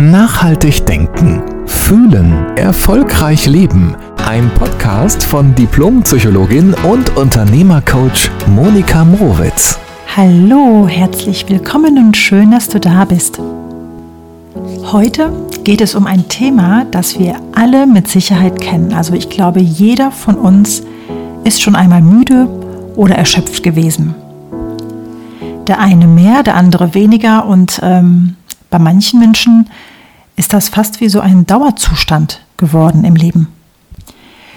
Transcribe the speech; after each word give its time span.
Nachhaltig 0.00 0.86
denken, 0.86 1.42
fühlen, 1.66 2.56
erfolgreich 2.56 3.46
leben. 3.46 3.94
Ein 4.26 4.50
Podcast 4.54 5.22
von 5.22 5.54
Diplompsychologin 5.54 6.72
und 6.90 7.14
Unternehmercoach 7.18 8.30
Monika 8.46 9.04
Mrowitz. 9.04 9.78
Hallo, 10.16 10.88
herzlich 10.88 11.46
willkommen 11.50 11.98
und 11.98 12.16
schön, 12.16 12.50
dass 12.50 12.70
du 12.70 12.80
da 12.80 13.04
bist. 13.04 13.38
Heute 14.90 15.30
geht 15.64 15.82
es 15.82 15.94
um 15.94 16.06
ein 16.06 16.28
Thema, 16.28 16.86
das 16.90 17.18
wir 17.18 17.36
alle 17.54 17.86
mit 17.86 18.08
Sicherheit 18.08 18.58
kennen. 18.58 18.94
Also 18.94 19.12
ich 19.12 19.28
glaube, 19.28 19.60
jeder 19.60 20.10
von 20.12 20.36
uns 20.36 20.82
ist 21.44 21.60
schon 21.60 21.76
einmal 21.76 22.00
müde 22.00 22.48
oder 22.96 23.16
erschöpft 23.16 23.62
gewesen. 23.62 24.14
Der 25.66 25.78
eine 25.78 26.06
mehr, 26.06 26.42
der 26.42 26.56
andere 26.56 26.94
weniger 26.94 27.44
und 27.44 27.80
ähm, 27.82 28.36
bei 28.70 28.78
manchen 28.78 29.20
Menschen 29.20 29.68
ist 30.40 30.54
das 30.54 30.70
fast 30.70 31.02
wie 31.02 31.10
so 31.10 31.20
ein 31.20 31.46
Dauerzustand 31.46 32.40
geworden 32.56 33.04
im 33.04 33.14
Leben. 33.14 33.48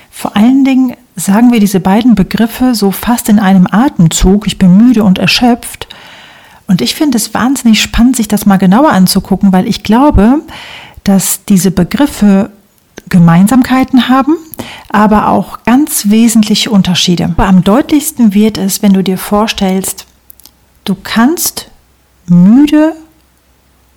Vor 0.09 0.33
allen 0.37 0.63
Dingen 0.63 0.95
sagen 1.17 1.51
wir 1.51 1.59
diese 1.59 1.81
beiden 1.81 2.15
Begriffe 2.15 2.73
so 2.73 2.91
fast 2.91 3.27
in 3.27 3.37
einem 3.37 3.67
Atemzug. 3.69 4.47
Ich 4.47 4.57
bin 4.57 4.77
müde 4.77 5.03
und 5.03 5.19
erschöpft. 5.19 5.89
Und 6.67 6.79
ich 6.79 6.95
finde 6.95 7.17
es 7.17 7.33
wahnsinnig 7.33 7.81
spannend, 7.81 8.15
sich 8.15 8.29
das 8.29 8.45
mal 8.45 8.55
genauer 8.55 8.91
anzugucken, 8.91 9.51
weil 9.51 9.67
ich 9.67 9.83
glaube, 9.83 10.39
dass 11.03 11.43
diese 11.43 11.69
Begriffe 11.69 12.49
Gemeinsamkeiten 13.09 14.07
haben, 14.07 14.37
aber 14.87 15.27
auch 15.27 15.65
ganz 15.65 16.09
wesentliche 16.09 16.71
Unterschiede. 16.71 17.25
Aber 17.25 17.47
am 17.47 17.61
deutlichsten 17.61 18.33
wird 18.33 18.57
es, 18.57 18.81
wenn 18.81 18.93
du 18.93 19.03
dir 19.03 19.17
vorstellst, 19.17 20.05
du 20.85 20.95
kannst 20.95 21.67
müde 22.27 22.95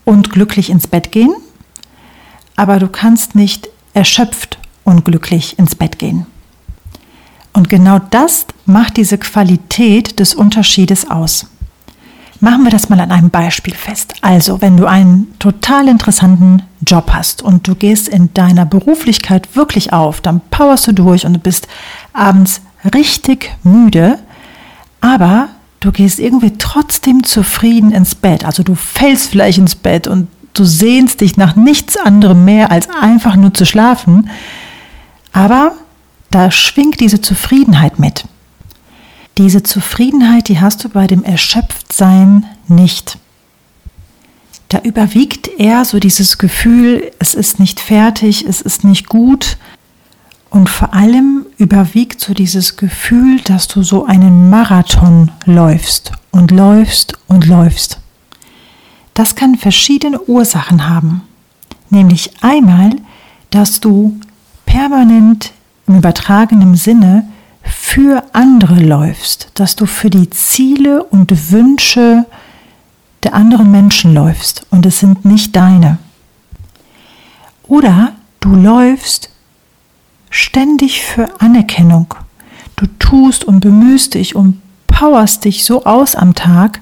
und 0.04 0.30
glücklich 0.30 0.68
ins 0.68 0.88
Bett 0.88 1.12
gehen, 1.12 1.32
aber 2.56 2.78
du 2.78 2.88
kannst 2.88 3.34
nicht 3.34 3.68
erschöpft 3.94 4.58
und 4.84 5.04
glücklich 5.04 5.58
ins 5.58 5.74
Bett 5.74 5.98
gehen. 5.98 6.26
Und 7.52 7.70
genau 7.70 7.98
das 7.98 8.46
macht 8.66 8.96
diese 8.96 9.18
Qualität 9.18 10.18
des 10.20 10.34
Unterschiedes 10.34 11.10
aus. 11.10 11.46
Machen 12.40 12.64
wir 12.64 12.70
das 12.70 12.90
mal 12.90 13.00
an 13.00 13.10
einem 13.10 13.30
Beispiel 13.30 13.74
fest. 13.74 14.14
Also, 14.20 14.60
wenn 14.60 14.76
du 14.76 14.84
einen 14.84 15.38
total 15.38 15.88
interessanten 15.88 16.62
Job 16.86 17.10
hast 17.12 17.40
und 17.40 17.66
du 17.66 17.74
gehst 17.74 18.08
in 18.08 18.34
deiner 18.34 18.66
Beruflichkeit 18.66 19.56
wirklich 19.56 19.94
auf, 19.94 20.20
dann 20.20 20.42
powerst 20.50 20.86
du 20.88 20.92
durch 20.92 21.24
und 21.24 21.32
du 21.32 21.38
bist 21.38 21.66
abends 22.12 22.60
richtig 22.94 23.56
müde, 23.62 24.18
aber 25.00 25.48
du 25.80 25.92
gehst 25.92 26.18
irgendwie 26.18 26.52
trotzdem 26.58 27.24
zufrieden 27.24 27.90
ins 27.90 28.14
Bett. 28.14 28.44
Also 28.44 28.62
du 28.62 28.74
fällst 28.74 29.30
vielleicht 29.30 29.58
ins 29.58 29.74
Bett 29.74 30.06
und 30.06 30.28
du 30.58 30.64
sehnst 30.64 31.20
dich 31.20 31.36
nach 31.36 31.56
nichts 31.56 31.96
anderem 31.96 32.44
mehr, 32.44 32.70
als 32.70 32.88
einfach 32.88 33.36
nur 33.36 33.54
zu 33.54 33.64
schlafen. 33.64 34.30
Aber 35.32 35.72
da 36.30 36.50
schwingt 36.50 37.00
diese 37.00 37.20
Zufriedenheit 37.20 37.98
mit. 37.98 38.24
Diese 39.38 39.62
Zufriedenheit, 39.62 40.48
die 40.48 40.60
hast 40.60 40.82
du 40.84 40.88
bei 40.88 41.06
dem 41.06 41.22
Erschöpftsein 41.22 42.46
nicht. 42.68 43.18
Da 44.68 44.80
überwiegt 44.80 45.48
eher 45.58 45.84
so 45.84 46.00
dieses 46.00 46.38
Gefühl, 46.38 47.12
es 47.18 47.34
ist 47.34 47.60
nicht 47.60 47.78
fertig, 47.78 48.44
es 48.48 48.60
ist 48.60 48.82
nicht 48.82 49.08
gut, 49.08 49.58
und 50.50 50.68
vor 50.68 50.94
allem 50.94 51.44
überwiegt 51.58 52.20
so 52.20 52.32
dieses 52.32 52.76
Gefühl, 52.76 53.40
dass 53.40 53.68
du 53.68 53.82
so 53.82 54.06
einen 54.06 54.48
Marathon 54.48 55.30
läufst 55.44 56.12
und 56.30 56.50
läufst 56.50 57.14
und 57.26 57.46
läufst. 57.46 57.98
Das 59.16 59.34
kann 59.34 59.54
verschiedene 59.54 60.20
Ursachen 60.20 60.90
haben. 60.90 61.22
Nämlich 61.88 62.32
einmal, 62.42 62.90
dass 63.48 63.80
du 63.80 64.20
permanent 64.66 65.54
im 65.86 65.96
übertragenen 65.96 66.76
Sinne 66.76 67.26
für 67.62 68.22
andere 68.34 68.74
läufst, 68.74 69.48
dass 69.54 69.74
du 69.74 69.86
für 69.86 70.10
die 70.10 70.28
Ziele 70.28 71.02
und 71.02 71.50
Wünsche 71.50 72.26
der 73.22 73.32
anderen 73.32 73.70
Menschen 73.70 74.12
läufst 74.12 74.66
und 74.68 74.84
es 74.84 74.98
sind 74.98 75.24
nicht 75.24 75.56
deine. 75.56 75.96
Oder 77.62 78.12
du 78.40 78.54
läufst 78.54 79.30
ständig 80.28 81.00
für 81.00 81.40
Anerkennung. 81.40 82.14
Du 82.76 82.84
tust 82.98 83.44
und 83.44 83.60
bemühst 83.60 84.12
dich 84.12 84.36
und 84.36 84.60
powerst 84.88 85.46
dich 85.46 85.64
so 85.64 85.86
aus 85.86 86.14
am 86.14 86.34
Tag, 86.34 86.80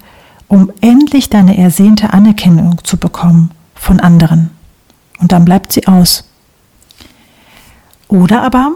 um 0.48 0.72
endlich 0.80 1.30
deine 1.30 1.56
ersehnte 1.56 2.12
Anerkennung 2.12 2.78
zu 2.84 2.96
bekommen 2.96 3.50
von 3.74 4.00
anderen. 4.00 4.50
Und 5.18 5.32
dann 5.32 5.44
bleibt 5.44 5.72
sie 5.72 5.86
aus. 5.86 6.24
Oder 8.08 8.42
aber 8.42 8.72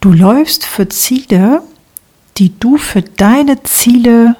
du 0.00 0.12
läufst 0.12 0.64
für 0.64 0.88
Ziele, 0.88 1.62
die 2.38 2.58
du 2.58 2.76
für 2.76 3.02
deine 3.02 3.62
Ziele 3.62 4.36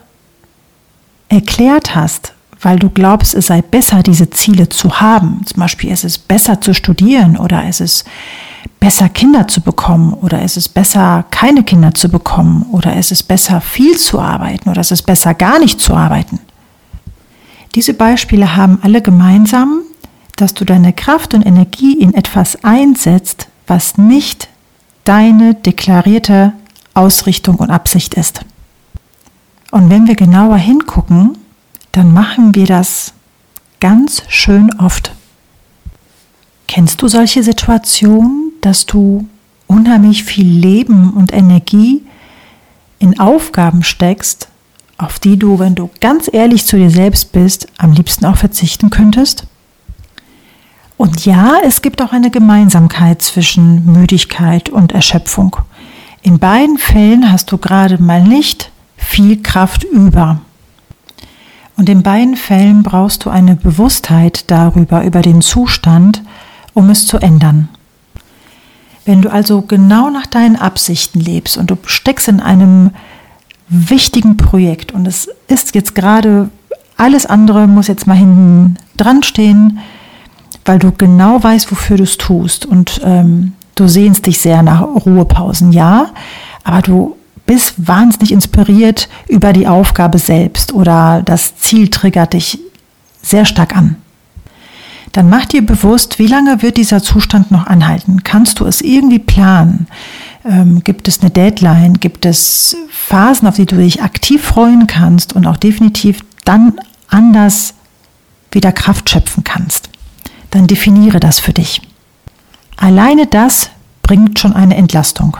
erklärt 1.29 1.95
hast, 1.95 2.35
weil 2.61 2.79
du 2.79 2.91
glaubst, 2.91 3.35
es 3.35 3.47
sei 3.47 3.63
besser, 3.63 4.03
diese 4.03 4.31
Ziele 4.31 4.69
zu 4.69 5.01
haben. 5.01 5.43
Zum 5.47 5.61
Beispiel 5.61 5.91
ist 5.91 6.05
es 6.05 6.19
besser 6.19 6.61
zu 6.61 6.75
studieren 6.75 7.37
oder 7.37 7.69
ist 7.69 7.81
es 7.81 8.05
besser 8.79 9.09
Kinder 9.09 9.49
zu 9.49 9.61
bekommen 9.61 10.13
oder 10.13 10.43
ist 10.43 10.57
es 10.57 10.69
besser 10.69 11.25
keine 11.31 11.65
Kinder 11.65 11.95
zu 11.95 12.09
bekommen 12.09 12.67
oder 12.71 12.97
ist 12.97 13.13
es 13.13 13.23
besser 13.23 13.61
viel 13.61 13.97
zu 13.97 14.21
arbeiten 14.21 14.69
oder 14.69 14.81
ist 14.81 14.93
es 14.93 15.03
besser 15.03 15.35
gar 15.35 15.59
nicht 15.59 15.81
zu 15.81 15.95
arbeiten. 15.95 16.41
Diese 17.75 17.95
Beispiele 17.95 18.57
haben 18.57 18.79
alle 18.83 19.01
gemeinsam, 19.01 19.83
dass 20.37 20.55
du 20.55 20.65
deine 20.65 20.93
Kraft 20.93 21.35
und 21.35 21.45
Energie 21.47 21.99
in 21.99 22.15
etwas 22.15 22.65
einsetzt, 22.65 23.49
was 23.67 23.97
nicht 23.97 24.49
deine 25.05 25.55
deklarierte 25.55 26.53
Ausrichtung 26.95 27.57
und 27.57 27.71
Absicht 27.71 28.15
ist. 28.15 28.45
Und 29.71 29.89
wenn 29.89 30.07
wir 30.07 30.17
genauer 30.17 30.57
hingucken, 30.57 31.39
dann 31.93 32.13
machen 32.13 32.55
wir 32.55 32.67
das 32.67 33.15
ganz 33.81 34.23
schön 34.29 34.73
oft. 34.79 35.13
Kennst 36.69 37.03
du 37.03 37.09
solche 37.09 37.43
Situationen, 37.43 38.53
dass 38.61 38.87
du 38.87 39.29
unheimlich 39.67 40.25
viel 40.25 40.47
Leben 40.47 41.13
und 41.15 41.33
Energie 41.33 42.03
in 42.99 43.19
Aufgaben 43.19 43.83
steckst, 43.83 44.49
auf 45.03 45.19
die 45.19 45.39
du, 45.39 45.59
wenn 45.59 45.75
du 45.75 45.91
ganz 46.01 46.31
ehrlich 46.33 46.67
zu 46.67 46.77
dir 46.77 46.91
selbst 46.91 47.33
bist, 47.33 47.67
am 47.79 47.93
liebsten 47.93 48.25
auch 48.27 48.37
verzichten 48.37 48.91
könntest? 48.91 49.45
Und 50.97 51.27
ja, 51.27 51.57
es 51.65 51.83
gibt 51.83 52.01
auch 52.01 52.13
eine 52.13 52.31
Gemeinsamkeit 52.31 53.23
zwischen 53.23 53.93
Müdigkeit 53.93 54.69
und 54.69 54.93
Erschöpfung. 54.93 55.57
In 56.23 56.39
beiden 56.39 56.79
Fällen 56.79 57.33
hast 57.33 57.51
du 57.51 57.59
gerade 57.59 58.01
mal 58.01 58.23
nicht 58.23 58.71
viel 58.97 59.43
Kraft 59.43 59.83
über. 59.83 60.41
Und 61.77 61.89
in 61.89 62.05
beiden 62.05 62.37
Fällen 62.37 62.85
brauchst 62.85 63.25
du 63.25 63.31
eine 63.31 63.57
Bewusstheit 63.57 64.45
darüber, 64.51 65.05
über 65.05 65.23
den 65.23 65.43
Zustand, 65.43 66.23
um 66.75 66.91
es 66.91 67.07
zu 67.07 67.19
ändern. 67.19 67.69
Wenn 69.05 69.23
du 69.23 69.33
also 69.33 69.63
genau 69.63 70.11
nach 70.11 70.27
deinen 70.27 70.55
Absichten 70.55 71.19
lebst 71.19 71.57
und 71.57 71.73
du 71.73 71.79
steckst 71.87 72.29
in 72.29 72.39
einem 72.39 72.93
wichtigen 73.73 74.37
Projekt 74.37 74.93
und 74.93 75.07
es 75.07 75.29
ist 75.49 75.75
jetzt 75.75 75.95
gerade 75.95 76.51
alles 76.97 77.27
andere 77.27 77.67
muss 77.67 77.89
jetzt 77.89 78.07
mal 78.07 78.17
hinten 78.17 78.77
dran 78.97 79.23
stehen, 79.23 79.79
weil 80.65 80.79
du 80.79 80.93
genau 80.93 81.43
weißt, 81.43 81.71
wofür 81.73 81.97
du 81.97 82.05
es 82.05 82.19
tust 82.19 82.67
und 82.67 83.01
ähm, 83.05 83.55
du 83.75 83.89
sehnst 83.89 84.27
dich 84.27 84.39
sehr 84.39 84.63
nach 84.63 84.83
Ruhepausen, 84.83 85.73
ja, 85.73 86.11
aber 86.63 86.83
du 86.83 87.17
bist 87.47 87.89
wahnsinnig 87.89 88.31
inspiriert 88.31 89.09
über 89.27 89.53
die 89.53 89.67
Aufgabe 89.67 90.19
selbst 90.19 90.73
oder 90.73 91.23
das 91.25 91.57
Ziel 91.57 91.89
triggert 91.89 92.35
dich 92.35 92.59
sehr 93.21 93.45
stark 93.45 93.77
an. 93.77 93.97
Dann 95.13 95.29
mach 95.29 95.45
dir 95.45 95.65
bewusst, 95.65 96.19
wie 96.19 96.27
lange 96.27 96.63
wird 96.63 96.77
dieser 96.77 97.03
Zustand 97.03 97.51
noch 97.51 97.67
anhalten? 97.67 98.25
Kannst 98.25 98.61
du 98.61 98.65
es 98.65 98.81
irgendwie 98.81 99.19
planen? 99.19 99.87
Ähm, 100.45 100.83
gibt 100.83 101.09
es 101.09 101.21
eine 101.21 101.31
Deadline? 101.31 101.95
Gibt 101.95 102.27
es 102.27 102.77
Phasen, 102.91 103.47
auf 103.47 103.57
die 103.57 103.67
du 103.67 103.77
dich 103.77 104.03
aktiv 104.03 104.43
freuen 104.43 104.87
kannst 104.87 105.35
und 105.35 105.47
auch 105.47 105.57
definitiv 105.57 106.21
dann 106.45 106.79
anders 107.09 107.75
wieder 108.51 108.73
Kraft 108.73 109.09
schöpfen 109.11 109.45
kannst? 109.45 109.89
Dann 110.51 110.67
definiere 110.67 111.21
das 111.21 111.39
für 111.41 111.53
dich. 111.53 111.83
Alleine 112.77 113.27
das 113.27 113.71
bringt 114.03 114.39
schon 114.39 114.53
eine 114.53 114.77
Entlastung. 114.77 115.37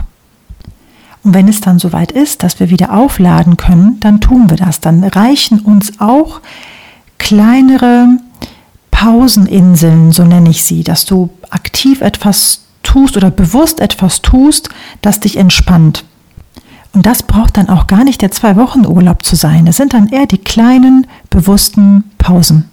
Und 1.25 1.35
wenn 1.35 1.49
es 1.49 1.61
dann 1.61 1.79
soweit 1.79 2.13
ist, 2.13 2.43
dass 2.43 2.61
wir 2.61 2.71
wieder 2.71 2.93
aufladen 2.93 3.57
können, 3.57 4.01
dann 4.01 4.21
tun 4.21 4.51
wir 4.51 4.57
das. 4.57 4.81
Dann 4.81 5.05
reichen 5.05 5.61
uns 5.61 6.01
auch 6.01 6.41
kleinere 7.19 8.09
Pauseninseln, 8.91 10.13
so 10.13 10.25
nenne 10.25 10.51
ich 10.51 10.65
sie, 10.65 10.83
dass 10.83 11.05
du 11.05 11.31
aktiv 11.51 12.01
etwas 12.01 12.62
tust 12.83 13.17
oder 13.17 13.31
bewusst 13.31 13.81
etwas 13.81 14.23
tust, 14.23 14.69
das 15.01 15.21
dich 15.21 15.37
entspannt. 15.37 16.05
Und 16.93 17.07
das 17.07 17.23
braucht 17.23 17.57
dann 17.57 17.69
auch 17.69 17.87
gar 17.87 18.05
nicht 18.05 18.21
der 18.21 18.31
zwei 18.31 18.57
Wochen 18.57 18.87
Urlaub 18.87 19.25
zu 19.25 19.35
sein. 19.35 19.67
Es 19.67 19.79
sind 19.79 19.95
dann 19.95 20.09
eher 20.09 20.27
die 20.27 20.39
kleinen, 20.39 21.07
bewussten 21.31 22.05
Pausen. 22.19 22.69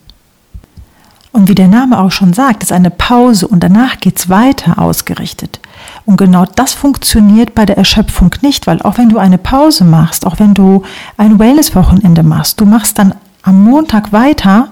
Und 1.31 1.47
wie 1.47 1.55
der 1.55 1.67
Name 1.67 1.99
auch 1.99 2.11
schon 2.11 2.33
sagt, 2.33 2.63
ist 2.63 2.71
eine 2.71 2.89
Pause 2.89 3.47
und 3.47 3.63
danach 3.63 3.99
geht's 3.99 4.29
weiter 4.29 4.79
ausgerichtet. 4.79 5.59
Und 6.05 6.17
genau 6.17 6.45
das 6.45 6.73
funktioniert 6.73 7.53
bei 7.53 7.65
der 7.65 7.77
Erschöpfung 7.77 8.33
nicht, 8.41 8.67
weil 8.67 8.81
auch 8.81 8.97
wenn 8.97 9.09
du 9.09 9.19
eine 9.19 9.37
Pause 9.37 9.85
machst, 9.85 10.25
auch 10.25 10.39
wenn 10.39 10.53
du 10.53 10.83
ein 11.17 11.37
Wellness-Wochenende 11.37 12.23
machst, 12.23 12.59
du 12.59 12.65
machst 12.65 12.97
dann 12.97 13.13
am 13.43 13.63
Montag 13.63 14.11
weiter 14.11 14.69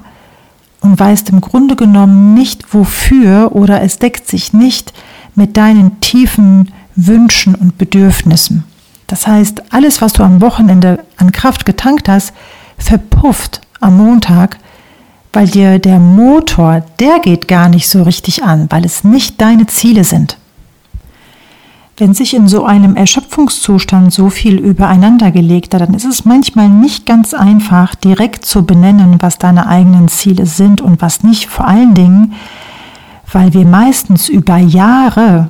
und 0.82 1.00
weißt 1.00 1.30
im 1.30 1.42
Grunde 1.42 1.76
genommen 1.76 2.34
nicht 2.34 2.74
wofür 2.74 3.52
oder 3.54 3.82
es 3.82 4.00
deckt 4.00 4.28
sich 4.28 4.52
nicht 4.52 4.94
mit 5.38 5.56
deinen 5.56 6.02
tiefen 6.02 6.72
Wünschen 6.96 7.56
und 7.56 7.78
Bedürfnissen. 7.78 8.64
Das 9.06 9.28
heißt, 9.28 9.72
alles, 9.72 10.02
was 10.02 10.14
du 10.14 10.24
am 10.24 10.42
Wochenende 10.42 11.06
an 11.16 11.32
Kraft 11.32 11.66
getankt 11.66 12.10
hast, 12.10 12.34
verpufft 12.78 13.62
am 13.80 13.98
Montag, 13.98 14.58
weil 15.32 15.48
dir 15.48 15.80
der 15.80 16.00
Motor, 16.00 16.84
der 17.00 17.20
geht 17.20 17.48
gar 17.48 17.70
nicht 17.70 17.88
so 17.88 18.04
richtig 18.04 18.44
an, 18.44 18.66
weil 18.70 18.84
es 18.84 19.04
nicht 19.04 19.40
deine 19.40 19.68
Ziele 19.68 20.04
sind. 20.04 20.38
Wenn 21.98 22.14
sich 22.14 22.34
in 22.34 22.48
so 22.48 22.66
einem 22.66 22.96
Erschöpfungszustand 22.96 24.14
so 24.14 24.30
viel 24.30 24.58
übereinander 24.58 25.32
gelegt 25.32 25.74
hat, 25.74 25.82
dann 25.82 25.94
ist 25.94 26.06
es 26.06 26.26
manchmal 26.26 26.70
nicht 26.70 27.06
ganz 27.06 27.34
einfach, 27.34 27.96
direkt 27.96 28.46
zu 28.46 28.66
benennen, 28.66 29.18
was 29.20 29.38
deine 29.38 29.68
eigenen 29.68 30.08
Ziele 30.08 30.46
sind 30.46 30.82
und 30.82 31.02
was 31.02 31.24
nicht. 31.24 31.48
Vor 31.48 31.68
allen 31.68 31.94
Dingen, 31.94 32.34
weil 33.32 33.54
wir 33.54 33.66
meistens 33.66 34.30
über 34.30 34.58
Jahre 34.58 35.50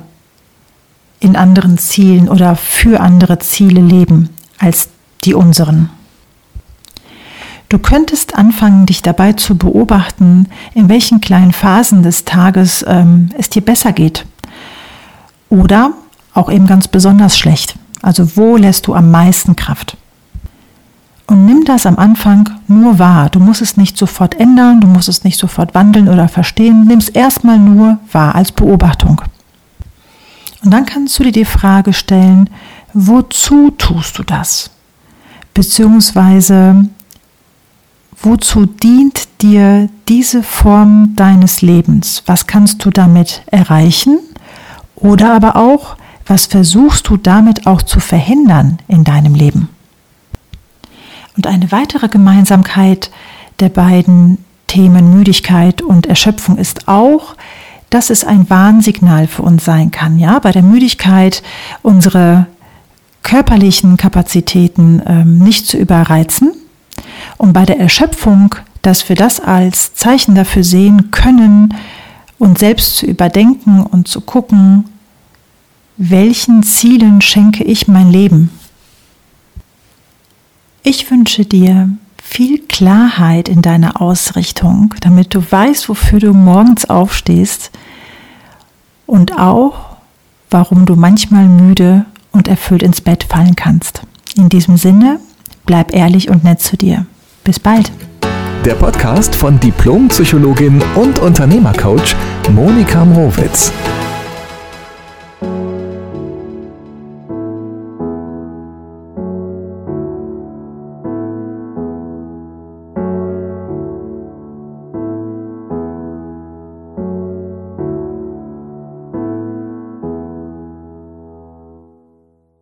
in 1.20 1.36
anderen 1.36 1.78
Zielen 1.78 2.28
oder 2.28 2.56
für 2.56 3.00
andere 3.00 3.38
Ziele 3.38 3.80
leben 3.80 4.30
als 4.58 4.88
die 5.24 5.34
unseren. 5.34 5.90
Du 7.68 7.78
könntest 7.78 8.34
anfangen, 8.34 8.86
dich 8.86 9.02
dabei 9.02 9.34
zu 9.34 9.58
beobachten, 9.58 10.46
in 10.74 10.88
welchen 10.88 11.20
kleinen 11.20 11.52
Phasen 11.52 12.02
des 12.02 12.24
Tages 12.24 12.84
ähm, 12.88 13.30
es 13.36 13.50
dir 13.50 13.62
besser 13.62 13.92
geht. 13.92 14.24
Oder 15.50 15.92
auch 16.32 16.50
eben 16.50 16.66
ganz 16.66 16.88
besonders 16.88 17.38
schlecht. 17.38 17.76
Also 18.00 18.36
wo 18.36 18.56
lässt 18.56 18.86
du 18.86 18.94
am 18.94 19.10
meisten 19.10 19.54
Kraft? 19.54 19.96
Und 21.28 21.44
nimm 21.44 21.64
das 21.64 21.84
am 21.84 21.98
Anfang 21.98 22.48
nur 22.68 22.98
wahr. 22.98 23.28
Du 23.28 23.38
musst 23.38 23.60
es 23.60 23.76
nicht 23.76 23.98
sofort 23.98 24.40
ändern, 24.40 24.80
du 24.80 24.86
musst 24.86 25.10
es 25.10 25.24
nicht 25.24 25.38
sofort 25.38 25.74
wandeln 25.74 26.08
oder 26.08 26.26
verstehen. 26.26 26.86
Nimm 26.86 26.98
es 26.98 27.10
erstmal 27.10 27.58
nur 27.58 27.98
wahr 28.10 28.34
als 28.34 28.50
Beobachtung. 28.50 29.20
Und 30.64 30.70
dann 30.72 30.86
kannst 30.86 31.18
du 31.18 31.24
dir 31.24 31.32
die 31.32 31.44
Frage 31.44 31.92
stellen, 31.92 32.48
wozu 32.94 33.70
tust 33.76 34.18
du 34.18 34.22
das? 34.22 34.70
Beziehungsweise, 35.52 36.86
wozu 38.22 38.64
dient 38.64 39.28
dir 39.42 39.90
diese 40.08 40.42
Form 40.42 41.14
deines 41.14 41.60
Lebens? 41.60 42.22
Was 42.24 42.46
kannst 42.46 42.82
du 42.86 42.90
damit 42.90 43.42
erreichen? 43.50 44.18
Oder 44.96 45.34
aber 45.34 45.56
auch, 45.56 45.96
was 46.26 46.46
versuchst 46.46 47.06
du 47.08 47.18
damit 47.18 47.66
auch 47.66 47.82
zu 47.82 48.00
verhindern 48.00 48.78
in 48.88 49.04
deinem 49.04 49.34
Leben? 49.34 49.57
Weitere 51.70 52.08
Gemeinsamkeit 52.08 53.10
der 53.60 53.68
beiden 53.68 54.44
Themen 54.66 55.14
Müdigkeit 55.14 55.82
und 55.82 56.06
Erschöpfung 56.06 56.58
ist 56.58 56.88
auch, 56.88 57.34
dass 57.90 58.10
es 58.10 58.24
ein 58.24 58.48
Warnsignal 58.50 59.26
für 59.26 59.42
uns 59.42 59.64
sein 59.64 59.90
kann. 59.90 60.18
Ja, 60.18 60.38
bei 60.38 60.52
der 60.52 60.62
Müdigkeit 60.62 61.42
unsere 61.82 62.46
körperlichen 63.22 63.96
Kapazitäten 63.96 65.02
ähm, 65.06 65.38
nicht 65.38 65.66
zu 65.66 65.76
überreizen 65.76 66.52
und 67.36 67.52
bei 67.52 67.64
der 67.64 67.78
Erschöpfung, 67.78 68.54
dass 68.82 69.08
wir 69.08 69.16
das 69.16 69.40
als 69.40 69.94
Zeichen 69.94 70.34
dafür 70.34 70.64
sehen 70.64 71.10
können, 71.10 71.74
uns 72.38 72.60
selbst 72.60 72.96
zu 72.96 73.06
überdenken 73.06 73.82
und 73.82 74.06
zu 74.08 74.20
gucken, 74.20 74.84
welchen 75.96 76.62
Zielen 76.62 77.20
schenke 77.20 77.64
ich 77.64 77.88
mein 77.88 78.10
Leben? 78.10 78.50
Ich 80.90 81.10
wünsche 81.10 81.44
dir 81.44 81.90
viel 82.16 82.60
Klarheit 82.66 83.50
in 83.50 83.60
deiner 83.60 84.00
Ausrichtung, 84.00 84.94
damit 85.02 85.34
du 85.34 85.42
weißt, 85.46 85.90
wofür 85.90 86.18
du 86.18 86.32
morgens 86.32 86.88
aufstehst 86.88 87.70
und 89.04 89.38
auch, 89.38 89.98
warum 90.48 90.86
du 90.86 90.96
manchmal 90.96 91.46
müde 91.46 92.06
und 92.32 92.48
erfüllt 92.48 92.82
ins 92.82 93.02
Bett 93.02 93.24
fallen 93.24 93.54
kannst. 93.54 94.00
In 94.34 94.48
diesem 94.48 94.78
Sinne, 94.78 95.20
bleib 95.66 95.94
ehrlich 95.94 96.30
und 96.30 96.42
nett 96.42 96.62
zu 96.62 96.78
dir. 96.78 97.04
Bis 97.44 97.60
bald. 97.60 97.92
Der 98.64 98.74
Podcast 98.74 99.34
von 99.34 99.60
Diplompsychologin 99.60 100.82
und 100.94 101.18
Unternehmercoach 101.18 102.16
Monika 102.54 103.04
Mrowitz. 103.04 103.74